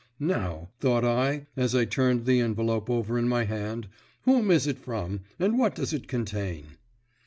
"Now," 0.19 0.69
thought 0.79 1.05
I, 1.05 1.45
as 1.55 1.75
I 1.75 1.85
turned 1.85 2.25
the 2.25 2.39
envelope 2.39 2.89
over 2.89 3.19
in 3.19 3.27
my 3.29 3.43
hand, 3.43 3.87
"whom 4.23 4.49
is 4.49 4.65
it 4.65 4.79
from, 4.79 5.19
and 5.37 5.59
what 5.59 5.75
does 5.75 5.93
it 5.93 6.07
contain?" 6.07 6.77